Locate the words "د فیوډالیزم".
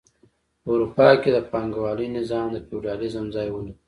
2.51-3.25